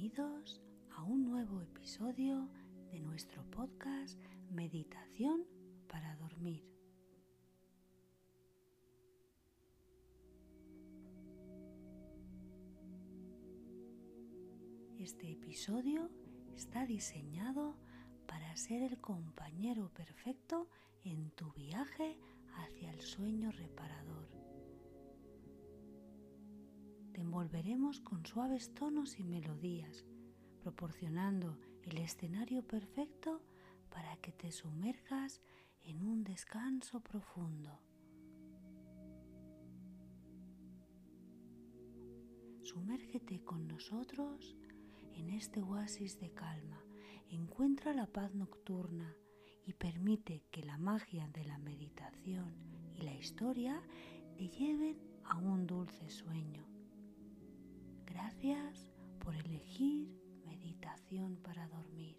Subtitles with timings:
[0.00, 0.62] Bienvenidos
[0.96, 2.48] a un nuevo episodio
[2.90, 4.18] de nuestro podcast
[4.50, 5.44] Meditación
[5.88, 6.64] para dormir.
[14.98, 16.08] Este episodio
[16.54, 17.76] está diseñado
[18.26, 20.70] para ser el compañero perfecto
[21.04, 22.18] en tu viaje
[22.54, 24.19] hacia el sueño reparador.
[27.20, 30.06] Envolveremos con suaves tonos y melodías,
[30.62, 33.42] proporcionando el escenario perfecto
[33.90, 35.42] para que te sumerjas
[35.82, 37.78] en un descanso profundo.
[42.62, 44.56] Sumérgete con nosotros
[45.12, 46.82] en este oasis de calma.
[47.28, 49.14] Encuentra la paz nocturna
[49.66, 52.54] y permite que la magia de la meditación
[52.94, 53.82] y la historia
[54.38, 56.69] te lleven a un dulce sueño.
[58.10, 60.08] Gracias por elegir
[60.44, 62.16] meditación para dormir.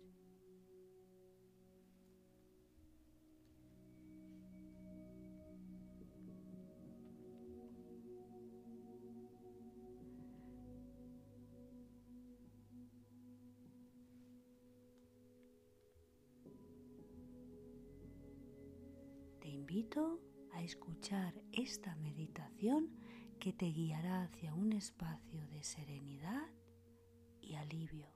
[19.40, 20.22] Te invito
[20.54, 22.90] a escuchar esta meditación
[23.42, 26.48] que te guiará hacia un espacio de serenidad
[27.42, 28.08] y alivio.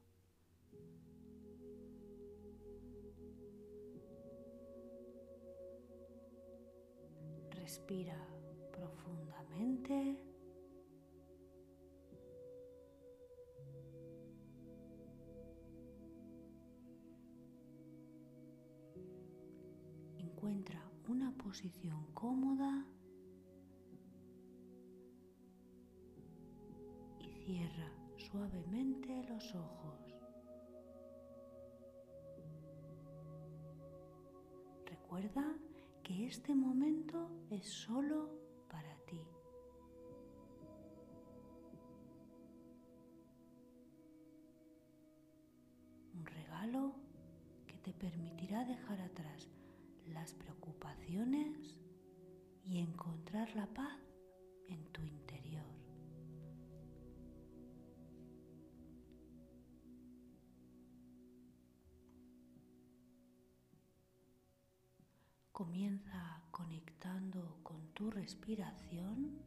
[7.50, 8.16] Respira
[8.72, 10.20] profundamente.
[20.20, 22.86] Encuentra una posición cómoda
[27.46, 30.00] cierra suavemente los ojos.
[34.86, 35.56] Recuerda
[36.04, 38.32] que este momento es solo
[38.68, 39.22] para ti.
[46.16, 46.96] Un regalo
[47.68, 49.50] que te permitirá dejar atrás
[50.08, 51.78] las preocupaciones
[52.64, 54.00] y encontrar la paz
[54.68, 55.15] en tu interior.
[65.76, 69.38] Comienza conectando con tu respiración.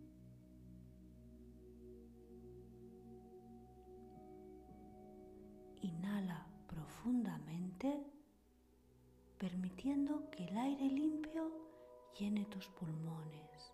[5.80, 8.04] Inhala profundamente,
[9.38, 11.50] permitiendo que el aire limpio
[12.18, 13.67] llene tus pulmones.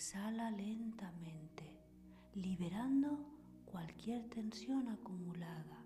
[0.00, 1.78] Exhala lentamente,
[2.32, 3.22] liberando
[3.66, 5.84] cualquier tensión acumulada.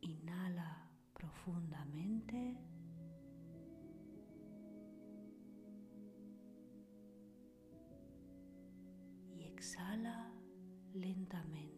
[0.00, 2.56] Inhala profundamente.
[9.34, 10.32] Y exhala
[10.94, 11.75] lentamente.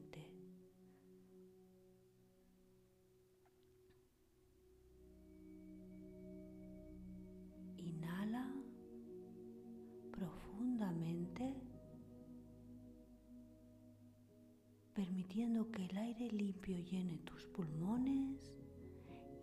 [14.98, 18.53] Permitiendo que el aire limpio llene tus pulmones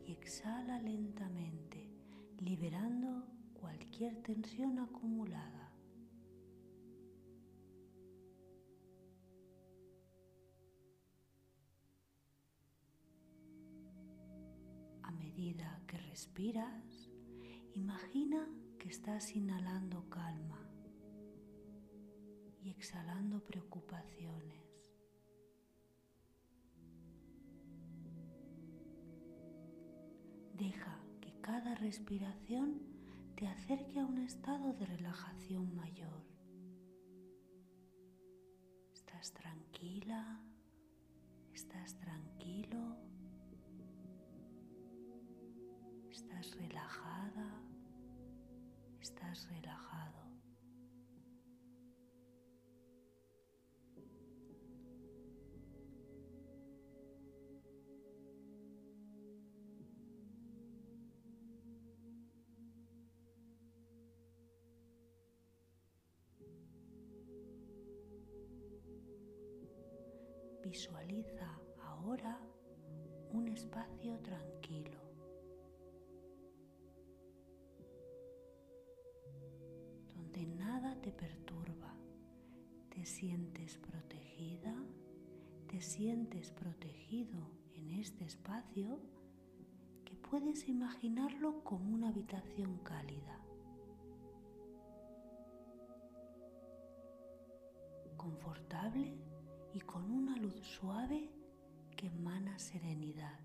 [0.06, 1.94] y exhala lentamente,
[2.40, 5.72] liberando cualquier tensión acumulada.
[15.04, 17.10] A medida que respiras,
[17.76, 18.48] Imagina
[18.80, 20.62] que estás inhalando calma
[22.64, 24.65] y exhalando preocupaciones.
[30.58, 32.82] Deja que cada respiración
[33.36, 36.24] te acerque a un estado de relajación mayor.
[38.94, 40.40] Estás tranquila,
[41.54, 42.98] estás tranquilo,
[46.10, 47.66] estás relajada
[49.06, 50.25] estás relajado.
[70.76, 71.50] Visualiza
[71.86, 72.38] ahora
[73.32, 75.00] un espacio tranquilo.
[80.14, 81.96] Donde nada te perturba.
[82.90, 84.76] Te sientes protegida,
[85.68, 87.40] te sientes protegido
[87.74, 89.00] en este espacio
[90.04, 93.42] que puedes imaginarlo como una habitación cálida.
[98.18, 99.35] confortable
[99.76, 101.30] y con una luz suave
[101.98, 103.38] que emana serenidad.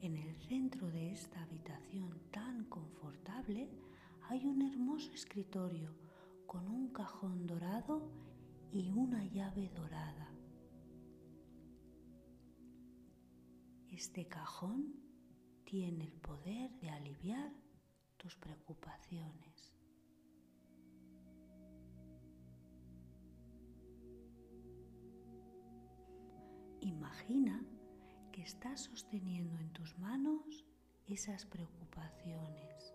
[0.00, 3.70] En el centro de esta habitación tan confortable
[4.28, 5.94] hay un hermoso escritorio
[6.46, 8.10] con un cajón dorado
[8.72, 10.34] y una llave dorada.
[13.88, 15.01] Este cajón
[15.72, 17.50] tiene el poder de aliviar
[18.18, 19.74] tus preocupaciones.
[26.80, 27.64] Imagina
[28.32, 30.62] que estás sosteniendo en tus manos
[31.06, 32.94] esas preocupaciones,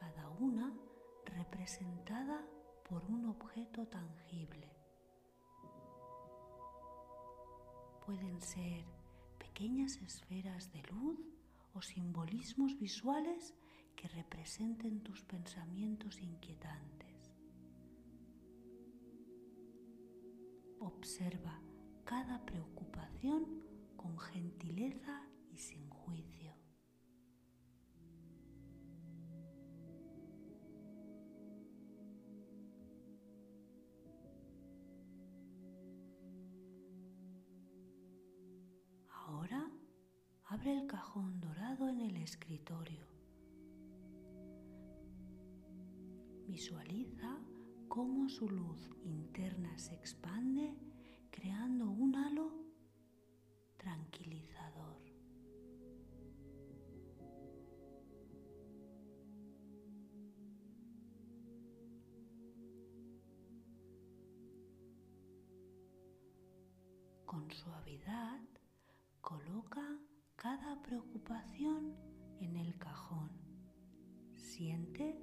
[0.00, 0.74] cada una
[1.26, 2.42] representada
[2.88, 4.72] por un objeto tangible.
[8.06, 8.86] Pueden ser
[9.38, 11.33] pequeñas esferas de luz
[11.74, 13.54] o simbolismos visuales
[13.96, 17.34] que representen tus pensamientos inquietantes.
[20.78, 21.60] Observa
[22.04, 23.62] cada preocupación
[23.96, 26.43] con gentileza y sin juicio.
[40.66, 43.06] El cajón dorado en el escritorio.
[46.46, 47.38] Visualiza
[47.88, 50.74] cómo su luz interna se expande
[51.30, 52.52] creando un halo
[53.76, 55.02] tranquilizador.
[67.26, 68.40] Con suavidad
[69.20, 69.98] coloca
[70.36, 71.94] cada preocupación
[72.40, 73.30] en el cajón.
[74.34, 75.18] Siente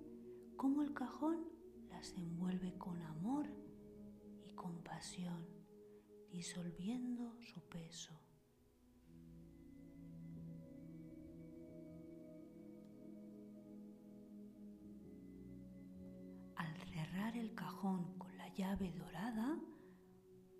[0.58, 1.48] cómo el cajón
[1.90, 3.48] las envuelve con amor
[4.44, 5.46] y compasión,
[6.31, 8.19] disolviendo su peso.
[16.56, 19.60] Al cerrar el cajón con la llave dorada,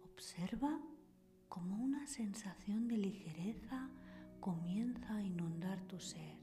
[0.04, 0.82] observa
[1.48, 3.90] como una sensación de ligereza
[4.42, 6.36] comienza a inundar tu ser.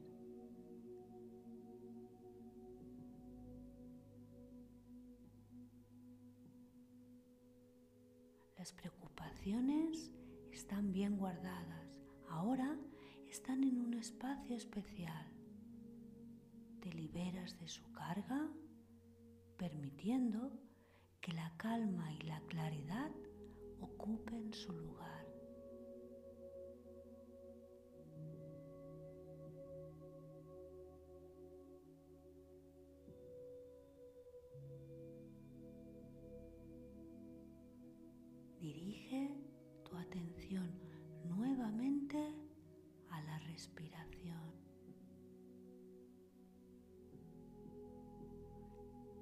[8.57, 10.13] Las preocupaciones
[10.53, 12.01] están bien guardadas.
[12.29, 12.79] Ahora
[13.29, 15.27] están en un espacio especial.
[16.81, 18.49] Te liberas de su carga,
[19.57, 20.53] permitiendo
[21.21, 23.11] que la calma y la claridad
[23.81, 25.18] ocupen su lugar.
[38.61, 39.31] Dirige
[39.85, 40.69] tu atención
[41.25, 42.19] nuevamente
[43.11, 44.53] a la respiración.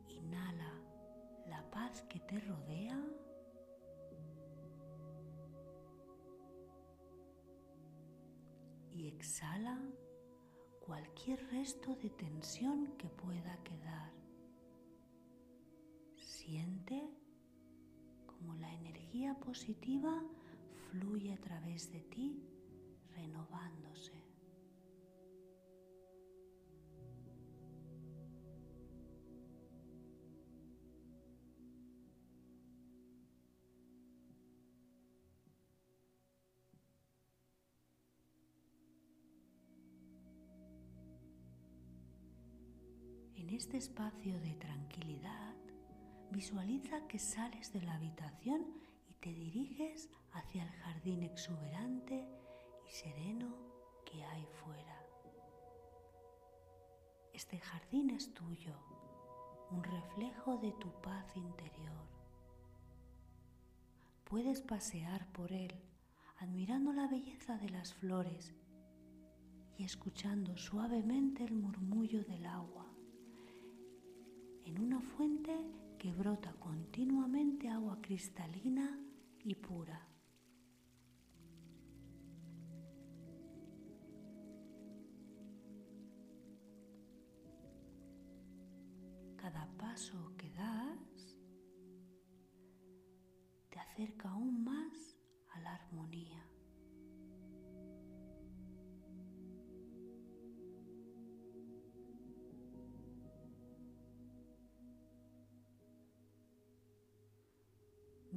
[0.08, 0.72] Inhala
[1.48, 2.98] la paz que te rodea.
[8.90, 9.78] Y exhala
[10.80, 14.12] cualquier resto de tensión que pueda quedar.
[16.16, 17.25] Siente
[18.38, 20.22] como la energía positiva
[20.90, 22.42] fluye a través de ti,
[23.14, 24.12] renovándose.
[43.34, 45.54] En este espacio de tranquilidad,
[46.30, 48.66] Visualiza que sales de la habitación
[49.08, 52.28] y te diriges hacia el jardín exuberante
[52.86, 53.54] y sereno
[54.04, 55.02] que hay fuera.
[57.32, 58.74] Este jardín es tuyo,
[59.70, 62.06] un reflejo de tu paz interior.
[64.24, 65.72] Puedes pasear por él
[66.38, 68.54] admirando la belleza de las flores
[69.78, 72.86] y escuchando suavemente el murmullo del agua.
[74.64, 75.54] En una fuente
[75.98, 78.98] que brota continuamente agua cristalina
[79.44, 80.06] y pura.
[89.36, 91.36] Cada paso que das
[93.70, 95.16] te acerca aún más
[95.52, 96.55] a la armonía.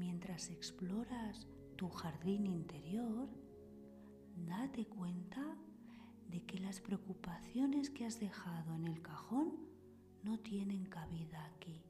[0.10, 3.30] Mientras exploras tu jardín interior,
[4.38, 5.56] date cuenta
[6.28, 9.70] de que las preocupaciones que has dejado en el cajón
[10.24, 11.86] no tienen cabida aquí.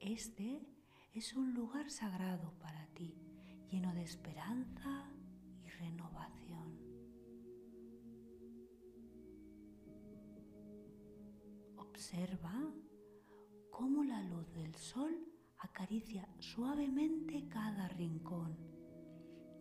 [0.00, 0.66] Este
[1.12, 3.14] es un lugar sagrado para ti,
[3.70, 5.12] lleno de esperanza
[5.62, 6.78] y renovación.
[11.76, 12.72] Observa
[13.70, 15.33] cómo la luz del sol
[15.64, 18.56] acaricia suavemente cada rincón,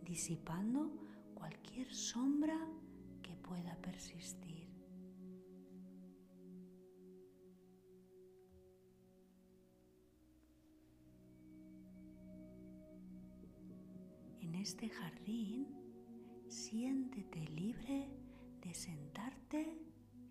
[0.01, 0.91] disipando
[1.33, 2.57] cualquier sombra
[3.21, 4.67] que pueda persistir.
[14.41, 15.67] En este jardín,
[16.49, 18.09] siéntete libre
[18.61, 19.79] de sentarte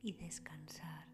[0.03, 1.12] y descansar.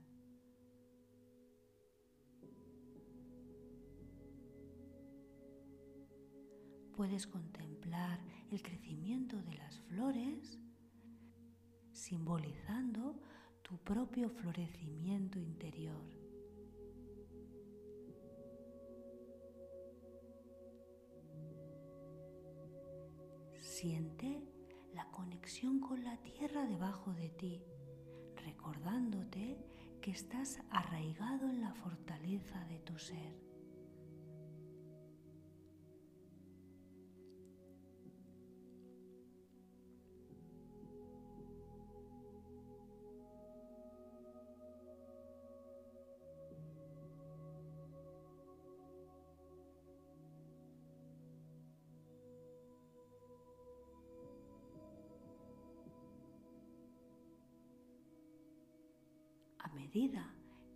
[6.98, 8.18] Puedes contemplar
[8.50, 10.58] el crecimiento de las flores,
[11.92, 13.20] simbolizando
[13.62, 16.02] tu propio florecimiento interior.
[23.60, 24.42] Siente
[24.92, 27.62] la conexión con la tierra debajo de ti,
[28.44, 29.56] recordándote
[30.00, 33.47] que estás arraigado en la fortaleza de tu ser.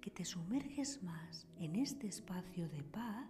[0.00, 3.28] Que te sumerges más en este espacio de paz,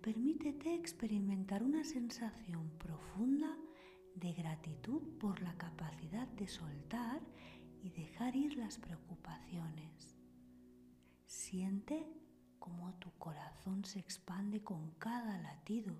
[0.00, 3.54] permítete experimentar una sensación profunda
[4.14, 7.20] de gratitud por la capacidad de soltar
[7.82, 10.16] y dejar ir las preocupaciones.
[11.26, 12.06] Siente
[12.58, 15.94] cómo tu corazón se expande con cada latido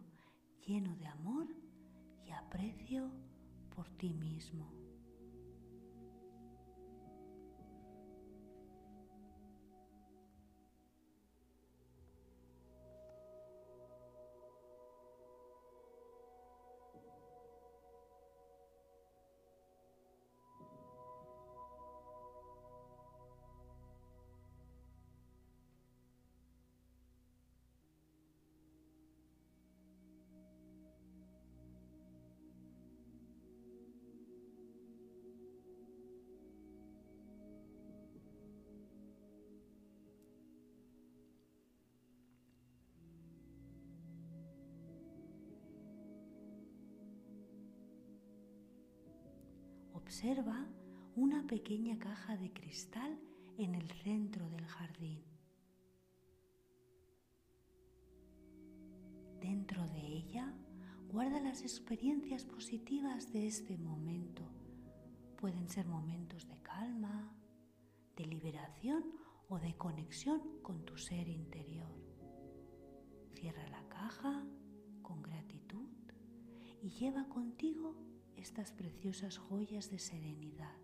[0.66, 1.48] lleno de amor
[2.24, 3.10] y aprecio
[3.76, 4.77] por ti mismo.
[50.08, 50.66] Observa
[51.16, 53.20] una pequeña caja de cristal
[53.58, 55.22] en el centro del jardín.
[59.38, 60.54] Dentro de ella
[61.12, 64.50] guarda las experiencias positivas de este momento.
[65.36, 67.30] Pueden ser momentos de calma,
[68.16, 69.12] de liberación
[69.50, 71.94] o de conexión con tu ser interior.
[73.34, 74.42] Cierra la caja
[75.02, 75.90] con gratitud
[76.80, 80.76] y lleva contigo estas preciosas joyas de serenidad.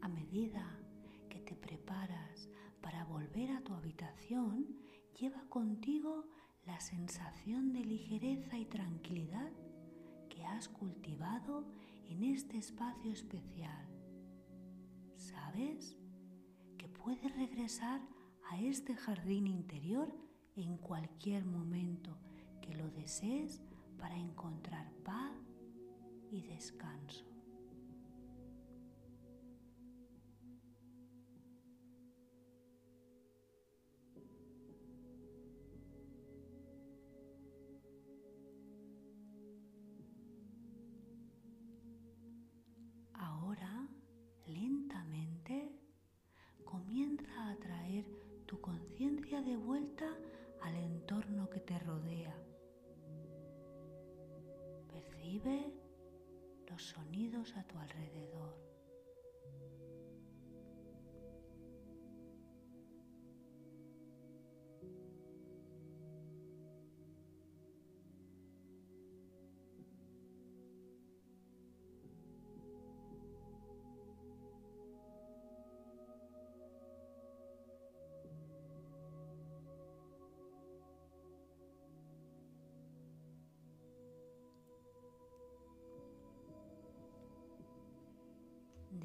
[0.00, 0.78] A medida
[1.28, 2.48] que te preparas
[2.80, 4.66] para volver a tu habitación,
[5.18, 6.26] lleva contigo
[6.66, 9.52] la sensación de ligereza y tranquilidad
[10.28, 11.66] que has cultivado
[12.08, 13.91] en este espacio especial
[15.52, 15.96] sabes
[16.78, 18.00] que puedes regresar
[18.50, 20.08] a este jardín interior
[20.56, 22.16] en cualquier momento
[22.60, 23.62] que lo desees
[23.98, 25.36] para encontrar paz
[26.30, 27.31] y descanso.
[49.42, 50.06] De vuelta
[50.62, 52.36] al entorno que te rodea.
[54.88, 55.74] Percibe
[56.70, 58.71] los sonidos a tu alrededor.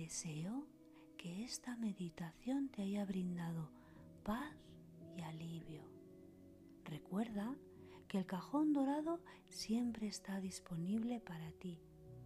[0.07, 0.65] Deseo
[1.17, 3.69] que esta meditación te haya brindado
[4.23, 4.55] paz
[5.17, 5.83] y alivio.
[6.85, 7.53] Recuerda
[8.07, 11.81] que el cajón dorado siempre está disponible para ti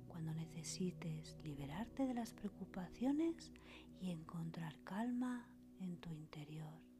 [0.07, 3.51] cuando necesites liberarte de las preocupaciones
[3.99, 5.47] y encontrar calma
[5.79, 6.90] en tu interior.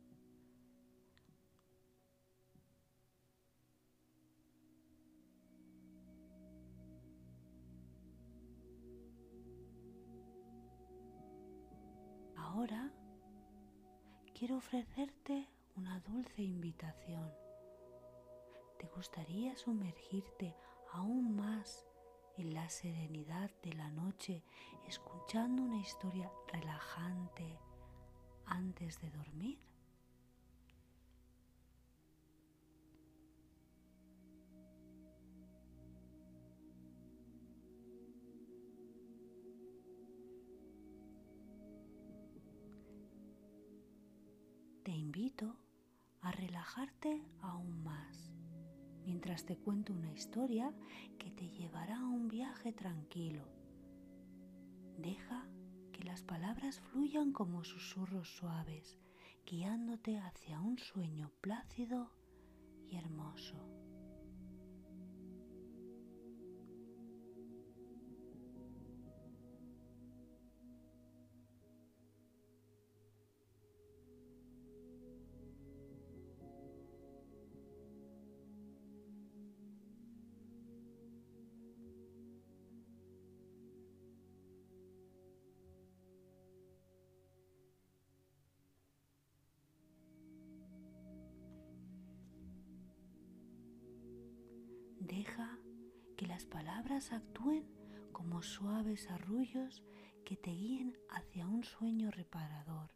[12.53, 12.91] Ahora
[14.37, 17.31] quiero ofrecerte una dulce invitación.
[18.77, 20.53] ¿Te gustaría sumergirte
[20.91, 21.87] aún más
[22.37, 24.43] en la serenidad de la noche
[24.85, 27.57] escuchando una historia relajante
[28.45, 29.70] antes de dormir?
[46.21, 48.31] A relajarte aún más
[49.05, 50.73] mientras te cuento una historia
[51.17, 53.47] que te llevará a un viaje tranquilo.
[54.97, 55.47] Deja
[55.91, 58.99] que las palabras fluyan como susurros suaves,
[59.45, 62.11] guiándote hacia un sueño plácido
[62.87, 63.80] y hermoso.
[96.41, 97.67] Las palabras actúen
[98.11, 99.83] como suaves arrullos
[100.25, 102.89] que te guíen hacia un sueño reparador.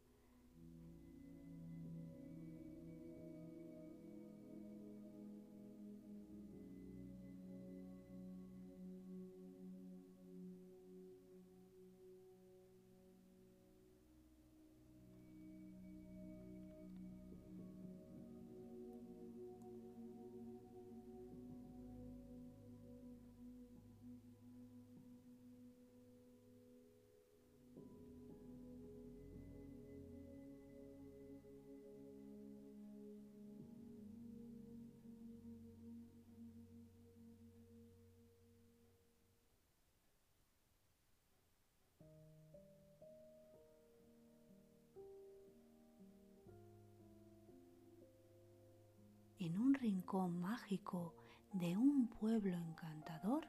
[49.46, 51.14] En un rincón mágico
[51.54, 53.48] de un pueblo encantador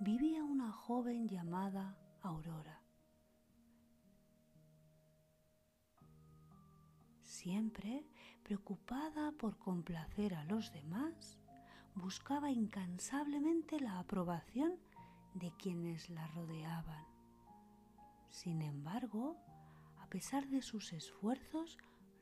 [0.00, 2.80] vivía una joven llamada Aurora.
[7.20, 8.06] Siempre
[8.42, 11.38] preocupada por complacer a los demás,
[11.94, 14.78] buscaba incansablemente la aprobación
[15.34, 17.04] de quienes la rodeaban.
[18.30, 19.36] Sin embargo,
[20.00, 21.76] a pesar de sus esfuerzos,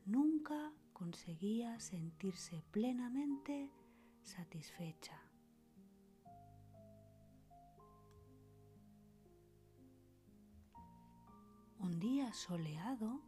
[0.06, 3.70] nunca conseguía sentirse plenamente
[4.22, 5.20] satisfecha.
[11.78, 13.20] Un día soleado,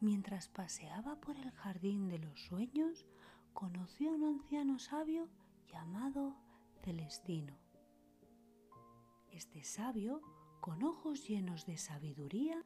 [0.00, 3.06] mientras paseaba por el jardín de los sueños,
[3.52, 5.28] conoció a un anciano sabio
[5.66, 6.36] llamado
[6.82, 7.56] Celestino.
[9.30, 10.20] Este sabio,
[10.60, 12.62] con ojos llenos de sabiduría,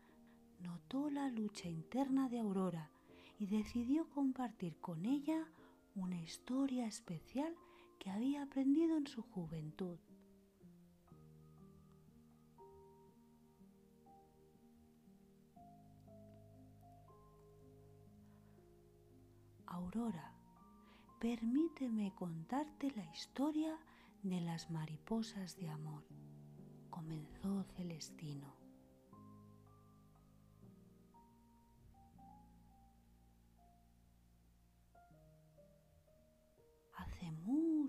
[0.59, 2.91] notó la lucha interna de Aurora
[3.39, 5.47] y decidió compartir con ella
[5.95, 7.55] una historia especial
[7.99, 9.99] que había aprendido en su juventud.
[19.67, 20.33] Aurora,
[21.21, 23.79] permíteme contarte la historia
[24.23, 26.05] de las mariposas de amor,
[26.91, 28.64] comenzó Celestino.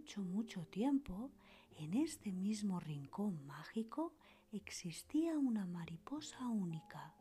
[0.05, 1.31] Mucho, mucho tiempo,
[1.79, 4.13] en este mismo rincón mágico
[4.51, 7.15] existía una mariposa única.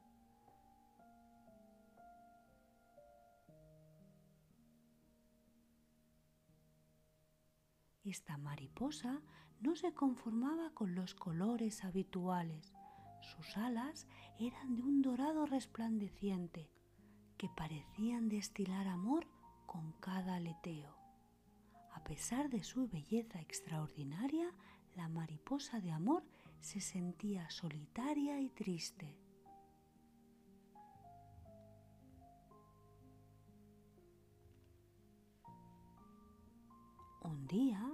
[8.04, 9.22] Esta mariposa
[9.62, 12.74] no se conformaba con los colores habituales.
[13.22, 14.06] Sus alas
[14.38, 16.68] eran de un dorado resplandeciente
[17.38, 19.26] que parecían destilar amor
[19.64, 20.93] con cada aleteo.
[22.04, 24.52] A pesar de su belleza extraordinaria,
[24.94, 26.22] la mariposa de amor
[26.60, 29.16] se sentía solitaria y triste.
[37.22, 37.90] Un día,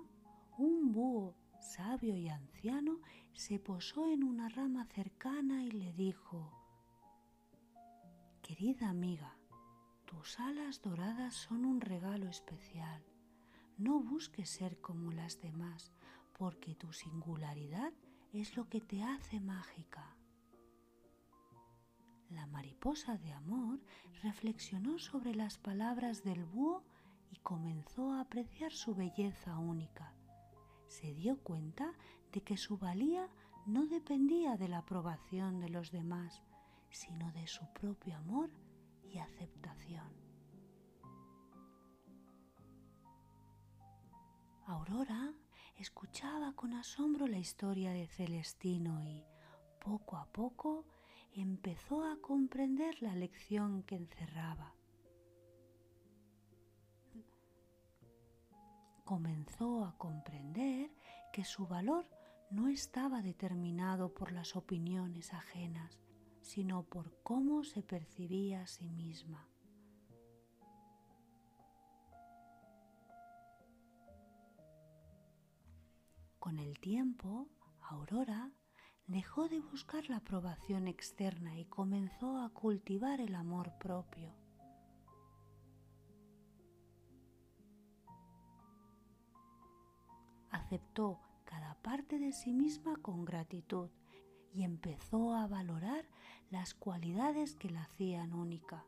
[0.59, 2.99] un búho sabio y anciano
[3.33, 6.53] se posó en una rama cercana y le dijo,
[8.43, 9.39] Querida amiga,
[10.05, 13.10] tus alas doradas son un regalo especial.
[13.81, 15.91] No busques ser como las demás,
[16.39, 17.95] porque tu singularidad
[18.31, 20.19] es lo que te hace mágica.
[22.29, 23.81] La mariposa de amor
[24.23, 26.85] reflexionó sobre las palabras del búho
[27.31, 30.13] y comenzó a apreciar su belleza única.
[30.87, 31.95] Se dio cuenta
[32.33, 33.31] de que su valía
[33.65, 36.43] no dependía de la aprobación de los demás,
[36.91, 38.51] sino de su propio amor
[39.03, 40.20] y aceptación.
[44.71, 45.35] Aurora
[45.75, 49.27] escuchaba con asombro la historia de Celestino y,
[49.81, 50.87] poco a poco,
[51.33, 54.77] empezó a comprender la lección que encerraba.
[59.05, 60.93] Comenzó a comprender
[61.33, 62.09] que su valor
[62.53, 65.99] no estaba determinado por las opiniones ajenas,
[66.43, 69.50] sino por cómo se percibía a sí misma.
[76.51, 77.47] Con el tiempo,
[77.91, 78.51] Aurora
[79.07, 84.35] dejó de buscar la aprobación externa y comenzó a cultivar el amor propio.
[90.51, 93.89] Aceptó cada parte de sí misma con gratitud
[94.53, 96.05] y empezó a valorar
[96.51, 98.85] las cualidades que la hacían única.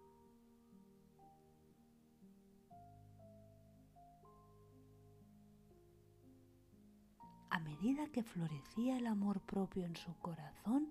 [7.52, 10.88] A medida que florecía el amor propio en su corazón,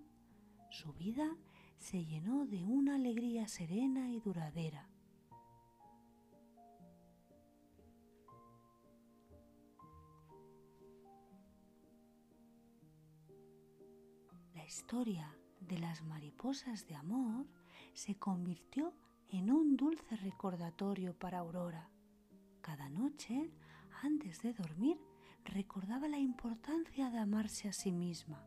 [0.70, 1.28] su vida
[1.80, 4.88] se llenó de una alegría serena y duradera.
[14.54, 17.48] La historia de las mariposas de amor
[17.94, 18.94] se convirtió
[19.30, 21.90] en un dulce recordatorio para Aurora.
[22.62, 23.50] Cada noche,
[24.04, 25.00] antes de dormir,
[25.46, 28.46] recordaba la importancia de amarse a sí misma.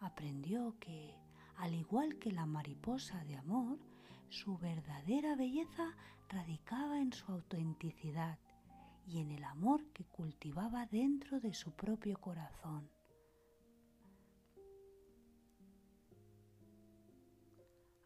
[0.00, 1.14] Aprendió que,
[1.56, 3.78] al igual que la mariposa de amor,
[4.28, 5.94] su verdadera belleza
[6.28, 8.38] radicaba en su autenticidad
[9.06, 12.88] y en el amor que cultivaba dentro de su propio corazón.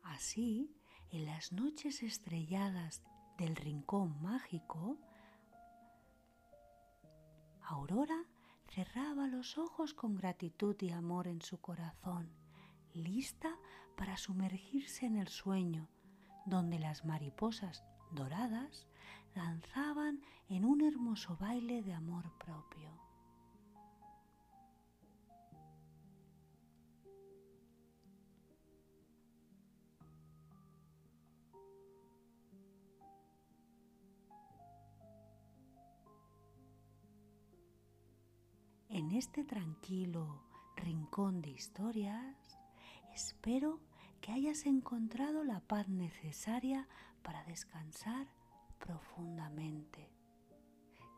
[0.03, 0.75] Así,
[1.15, 3.01] en las noches estrelladas
[3.39, 4.99] del rincón mágico,
[7.63, 8.25] Aurora
[8.69, 12.29] cerraba los ojos con gratitud y amor en su corazón,
[12.95, 13.57] lista
[13.97, 15.89] para sumergirse en el sueño,
[16.47, 18.89] donde las mariposas doradas
[19.37, 23.04] danzaban en un hermoso baile de amor propio.
[38.95, 40.45] En este tranquilo
[40.77, 42.61] rincón de historias,
[43.13, 43.81] espero
[44.21, 46.87] que hayas encontrado la paz necesaria
[47.25, 48.29] para descansar
[48.79, 50.13] profundamente,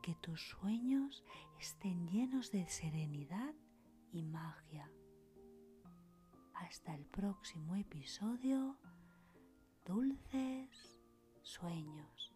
[0.02, 1.22] que tus sueños
[1.60, 3.54] estén llenos de serenidad
[4.10, 4.90] y magia.
[6.54, 8.78] Hasta el próximo episodio,
[9.84, 10.98] dulces
[11.42, 12.35] sueños.